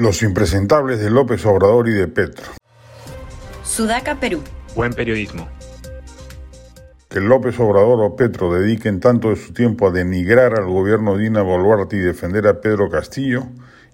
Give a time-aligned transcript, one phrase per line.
[0.00, 2.46] Los impresentables de López Obrador y de Petro.
[3.62, 4.42] Sudaca, Perú.
[4.74, 5.46] Buen periodismo.
[7.10, 11.24] Que López Obrador o Petro dediquen tanto de su tiempo a denigrar al gobierno de
[11.24, 13.42] Dina Boluarte y defender a Pedro Castillo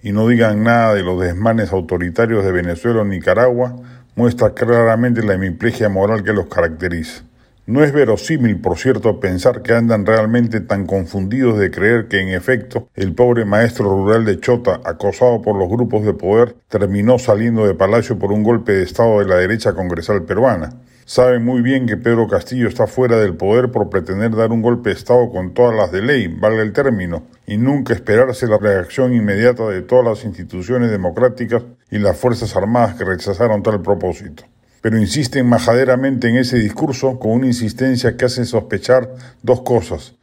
[0.00, 3.74] y no digan nada de los desmanes autoritarios de Venezuela o Nicaragua
[4.14, 7.24] muestra claramente la hemiplegia moral que los caracteriza.
[7.68, 12.28] No es verosímil, por cierto, pensar que andan realmente tan confundidos de creer que en
[12.28, 17.66] efecto el pobre maestro rural de Chota, acosado por los grupos de poder, terminó saliendo
[17.66, 20.74] de palacio por un golpe de Estado de la derecha congresal peruana.
[21.06, 24.90] Saben muy bien que Pedro Castillo está fuera del poder por pretender dar un golpe
[24.90, 29.12] de Estado con todas las de ley, valga el término, y nunca esperarse la reacción
[29.12, 34.44] inmediata de todas las instituciones democráticas y las Fuerzas Armadas que rechazaron tal propósito
[34.86, 39.10] pero insisten majaderamente en ese discurso con una insistencia que hace sospechar
[39.42, 40.14] dos cosas.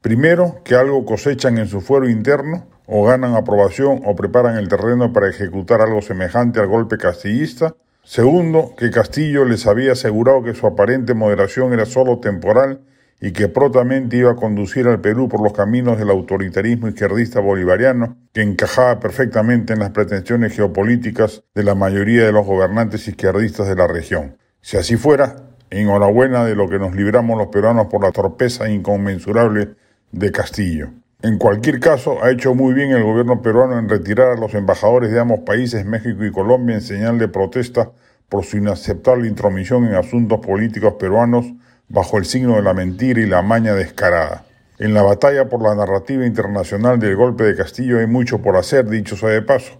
[0.00, 5.12] Primero, que algo cosechan en su fuero interno, o ganan aprobación o preparan el terreno
[5.12, 7.74] para ejecutar algo semejante al golpe castillista.
[8.04, 12.80] Segundo, que Castillo les había asegurado que su aparente moderación era solo temporal
[13.24, 18.16] y que prontamente iba a conducir al Perú por los caminos del autoritarismo izquierdista bolivariano,
[18.32, 23.76] que encajaba perfectamente en las pretensiones geopolíticas de la mayoría de los gobernantes izquierdistas de
[23.76, 24.38] la región.
[24.60, 25.36] Si así fuera,
[25.70, 29.76] enhorabuena de lo que nos libramos los peruanos por la torpeza inconmensurable
[30.10, 30.88] de Castillo.
[31.22, 35.12] En cualquier caso, ha hecho muy bien el gobierno peruano en retirar a los embajadores
[35.12, 37.92] de ambos países, México y Colombia, en señal de protesta
[38.28, 41.46] por su inaceptable intromisión en asuntos políticos peruanos
[41.92, 44.46] bajo el signo de la mentira y la maña descarada.
[44.78, 48.88] En la batalla por la narrativa internacional del golpe de Castillo hay mucho por hacer,
[48.88, 49.74] dicho sea de paso.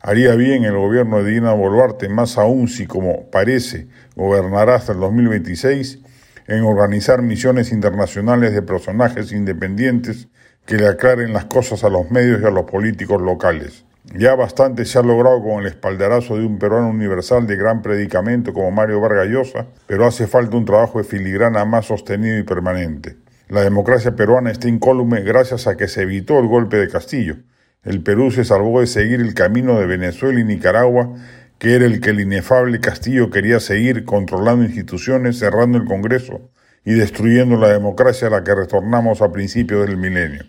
[0.00, 4.98] Haría bien el gobierno de Dina Boluarte, más aún si, como parece, gobernará hasta el
[4.98, 6.00] 2026,
[6.48, 10.26] en organizar misiones internacionales de personajes independientes
[10.66, 13.84] que le aclaren las cosas a los medios y a los políticos locales.
[14.14, 18.52] Ya bastante se ha logrado con el espaldarazo de un peruano universal de gran predicamento
[18.52, 23.16] como Mario Vargas Llosa, pero hace falta un trabajo de filigrana más sostenido y permanente.
[23.48, 27.36] La democracia peruana está incólume gracias a que se evitó el golpe de Castillo.
[27.84, 31.14] El Perú se salvó de seguir el camino de Venezuela y Nicaragua,
[31.58, 36.50] que era el que el inefable Castillo quería seguir, controlando instituciones, cerrando el Congreso
[36.84, 40.44] y destruyendo la democracia a la que retornamos a principios del milenio.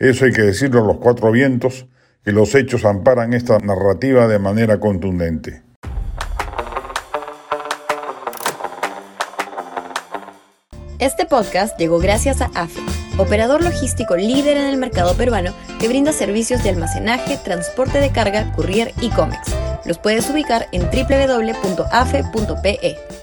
[0.00, 1.86] Eso hay que decirlo a los cuatro vientos,
[2.24, 5.62] que los hechos amparan esta narrativa de manera contundente.
[10.98, 12.80] Este podcast llegó gracias a AFE,
[13.18, 18.52] operador logístico líder en el mercado peruano que brinda servicios de almacenaje, transporte de carga,
[18.54, 19.54] courier y cómics.
[19.84, 22.28] Los puedes ubicar en www.afe.pe.